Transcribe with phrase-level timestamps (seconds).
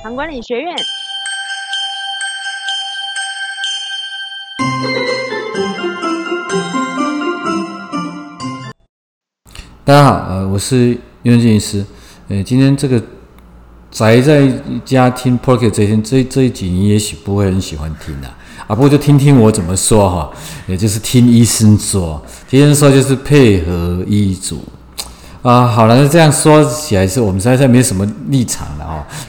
[0.00, 0.74] 唐管理学院。
[9.84, 11.84] 大家好，呃，我是袁文医师。
[12.28, 13.02] 呃，今天这个
[13.90, 14.46] 宅在
[14.84, 18.28] 家听 p o c k e t 这一天，这这一集你也许不会很喜欢听的
[18.68, 20.30] 啊，不过就听听我怎么说哈，
[20.68, 24.62] 也就是听医生说，听医生说就是配合医嘱
[25.42, 25.66] 啊。
[25.66, 28.68] 好了，那这样说起来是我们实在是没什么立场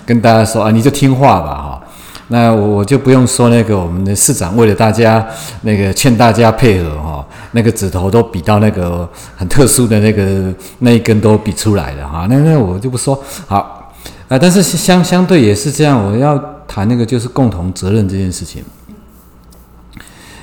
[0.05, 1.81] 跟大家说啊，你就听话吧哈。
[2.31, 5.25] 那我就不用说那个我们的市长为了大家
[5.63, 13.91] 那个劝大家配合哈，那个指头都比到那个很特殊的那个那一根都比出来了哈，那那我就不说好
[14.27, 18.63] 啊，但是相相对也是这样，我要谈那个就是共同责任这件事情。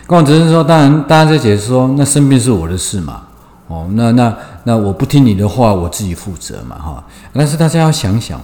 [0.08, 3.22] 共同责任说，当然大家在解释说，那生病是我的事嘛，
[3.68, 8.40] 哦，那那那我不听你的话，我自己负责嘛哈，但是大家要想想。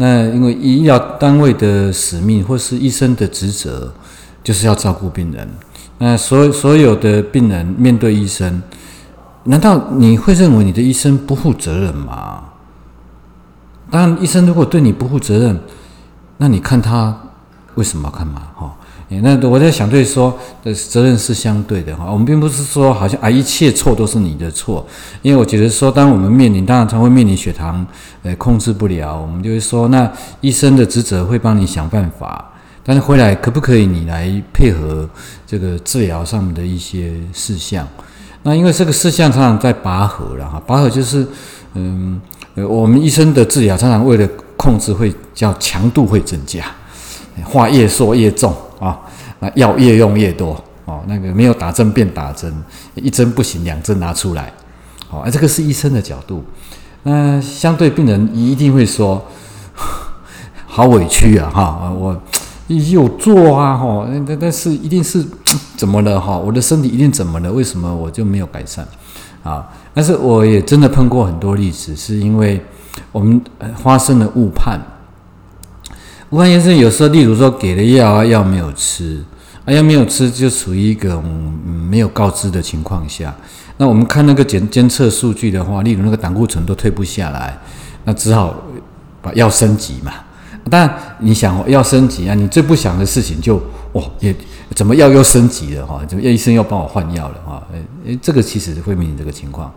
[0.00, 3.92] 那因为医疗单位的使命或是医生的职责，
[4.42, 5.46] 就是要照顾病人。
[5.98, 8.62] 那所所有的病人面对医生，
[9.44, 12.44] 难道你会认为你的医生不负责任吗？
[13.90, 15.60] 当然，医生如果对你不负责任，
[16.38, 17.14] 那你看他
[17.74, 18.40] 为什么要看嘛？
[18.56, 18.74] 哈。
[19.22, 22.08] 那我在想，对说的责任是相对的哈。
[22.08, 24.86] 我们并不是说好像啊一切错都是你的错，
[25.20, 27.84] 因为我觉得说，当我们面临，当然常会面临血糖
[28.22, 30.08] 呃控制不了，我们就会说，那
[30.40, 32.52] 医生的职责会帮你想办法，
[32.84, 35.08] 但是回来可不可以你来配合
[35.44, 37.84] 这个治疗上面的一些事项？
[38.44, 41.26] 那因为这个事项常常在拔河了哈，拔河就是
[41.74, 42.20] 嗯，
[42.54, 46.64] 我们医生的治疗常常为了控制会叫强度会增加，
[47.44, 48.54] 话越说越重。
[49.40, 52.54] 那药越用越多哦，那个没有打针变打针，
[52.94, 54.52] 一针不行，两针拿出来，
[55.08, 56.44] 好，这个是医生的角度。
[57.02, 59.24] 那相对病人一定会说，
[60.66, 62.20] 好委屈啊，哈，我
[62.68, 65.24] 有做啊，哈，但但是一定是
[65.76, 66.36] 怎么了哈？
[66.36, 67.50] 我的身体一定怎么了？
[67.50, 68.86] 为什么我就没有改善
[69.42, 69.66] 啊？
[69.94, 72.62] 但是我也真的碰过很多例子，是因为
[73.10, 73.40] 我们
[73.76, 74.80] 发生了误判。
[76.28, 79.24] 武汉医生有时候，例如说给了药啊，药没有吃，
[79.64, 83.34] 啊药没有吃，就处于一个嗯没有告知的情况下。
[83.76, 87.58] 那我们看那个检监测数据的话，例如那个胆固醇都退不下来，
[88.04, 88.54] 那只好
[89.20, 90.12] 把药升级嘛。
[90.68, 93.60] 当然你想要升级啊，你最不想的事情就
[93.92, 94.34] 哦也
[94.74, 96.02] 怎么药又升级了哈？
[96.06, 97.62] 怎么医生又帮我换药了哈？
[98.04, 99.72] 诶，这个其实会面临这个情况。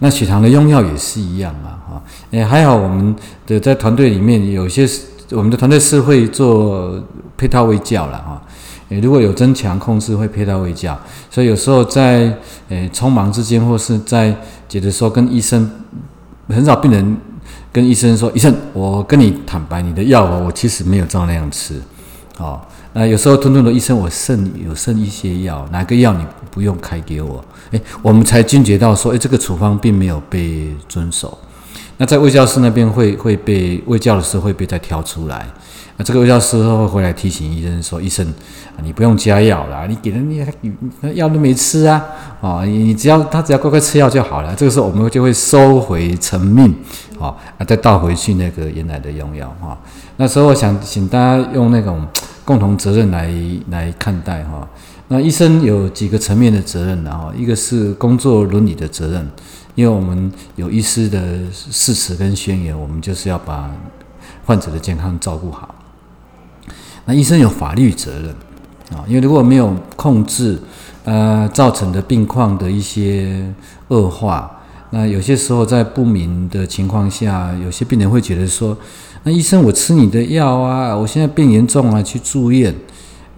[0.00, 2.02] 那血糖的用药也是一样嘛哈？
[2.30, 3.14] 诶，还好我们
[3.46, 4.88] 的在团队里面有些。
[5.30, 6.98] 我们的团队是会做
[7.36, 8.42] 配套卫教了哈，
[8.88, 10.98] 诶，如果有增强控制，会配套卫教，
[11.30, 12.34] 所以有时候在
[12.68, 14.34] 诶匆忙之间，或是在
[14.68, 15.70] 觉得说跟医生
[16.48, 17.16] 很少病人
[17.70, 21.80] 跟医生说，医生，我跟你坦白，你的药我其实没有照那样吃，
[22.38, 22.60] 哦，
[22.94, 31.36] 那有时候吞吞的医生，我剩有剩一些药，哪个药你不用开给我，诶，我们才惊觉到说，诶，这个处方并没有被遵守。
[31.98, 35.46] 那在卫教师那边会会被卫教的时候会被再挑出来，
[35.96, 38.24] 那这个卫教师会回来提醒医生说：“医生，
[38.84, 40.46] 你不用加药了，你给人
[41.00, 42.00] 那药都没吃啊，
[42.40, 46.72] 啊，你你只要他只要乖乖吃药就好了。”这个时候我们就会收回成命，
[47.18, 47.34] 啊，
[47.66, 49.76] 再倒回去那个原来的用药哈。
[50.18, 52.06] 那时候我想请大家用那种
[52.44, 53.28] 共同责任来
[53.70, 54.66] 来看待哈。
[55.08, 59.28] 那医生有几个层面的责任的哈，一个是工作伦理的责任。
[59.78, 63.70] 因为我们有医师的誓词跟宣言，我们就是要把
[64.44, 65.72] 患者的健康照顾好。
[67.04, 68.30] 那医生有法律责任
[68.98, 70.58] 啊，因为如果没有控制，
[71.04, 73.54] 呃，造成的病况的一些
[73.86, 74.50] 恶化，
[74.90, 78.76] 那有些时候在不明的情况下，有些病人会觉得说，
[79.22, 82.74] 那医生我吃你的药啊，我现在病严重啊，去住院，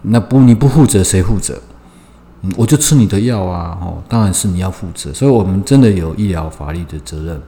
[0.01, 1.61] 那不你不负责谁负责？
[2.55, 7.41] 我就吃你的药啊，哦，当然是你要负责，所以我们真的有医疗法律的责任。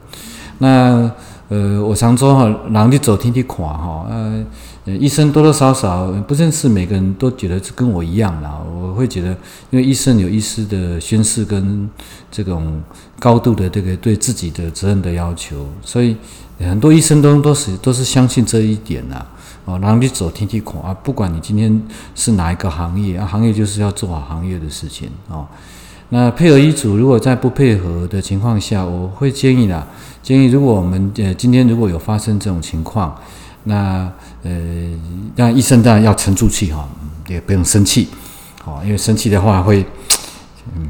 [0.58, 1.10] 那
[1.48, 4.44] 呃，我常说哈，人就走天地垮哈，呃，
[4.86, 8.58] 医生多多少少不认识每个人都觉得是跟我一样啦。
[8.66, 9.28] 我会觉得，
[9.70, 11.88] 因为医生有医师的宣誓跟
[12.30, 12.80] 这种
[13.18, 16.16] 高度的这个对自己的责任的要求，所以
[16.58, 19.24] 很多医生都都是都是相信这一点呐。
[19.66, 21.82] 哦，然后你走天梯孔啊，不管你今天
[22.14, 25.46] 是哪一个行业啊，行业就是要做好行业的事情哦。
[26.10, 29.84] 那配合医嘱，如果在不配合的情况下，我会建议啦，
[30.22, 33.16] 建议如果我们呃今天如果有发生这种情况，
[33.64, 34.08] 那
[34.42, 34.50] 呃
[35.34, 36.88] 让医生当然要沉住气哈，
[37.26, 38.08] 也不用生气，
[38.64, 39.84] 哦，因为生气的话会，
[40.76, 40.88] 嗯，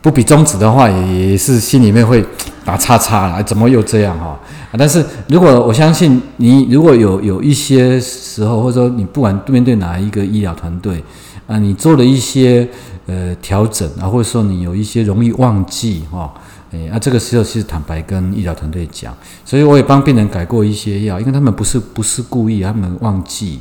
[0.00, 2.24] 不比中指的话也也是心里面会
[2.64, 4.36] 打叉叉了，怎么又这样哈？
[4.76, 11.04] 但是如果我相信你，如果有有一些时候，或者说你不管面对哪一个医疗团队
[11.52, 12.66] 啊，你做了一些
[13.04, 16.32] 呃调整啊，或者说你有一些容易忘记哈，
[16.70, 19.14] 诶，那，这个时候其实坦白跟医疗团队讲，
[19.44, 23.60] 所以我也帮病人改过一些药，因为他们不是不是故意，他们忘记。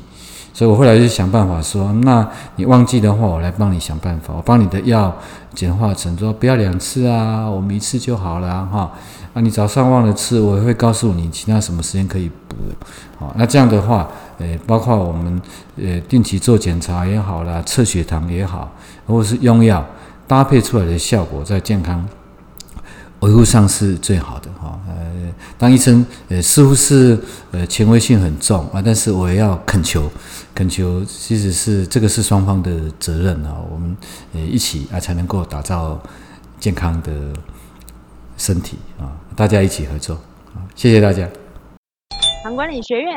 [0.53, 5.15] 所以我后来就想办法说，那你忘记的话，我来帮你想办法，我帮你的药
[5.53, 8.91] 简化成说不要两次啊，我们一次就好了哈。
[9.33, 12.55] 啊，你早上忘了吃，我会告诉你其他什么时间可以补。
[13.17, 14.07] 好，那这样的话，
[14.39, 15.41] 呃，包括我们
[15.77, 18.69] 呃定期做检查也好啦，测血糖也好，
[19.07, 19.85] 或者是用药
[20.27, 22.05] 搭配出来的效果，在健康。
[23.21, 24.49] 维护上是最好的，
[25.57, 27.19] 当医生呃似乎是
[27.51, 30.09] 呃权威性很重啊，但是我也要恳求，
[30.55, 33.95] 恳求其实是这个是双方的责任啊，我们
[34.33, 36.01] 呃一起啊才能够打造
[36.59, 37.11] 健康的
[38.37, 40.15] 身体啊，大家一起合作
[40.55, 41.27] 啊，谢谢大家。
[42.43, 43.15] 唐管理学院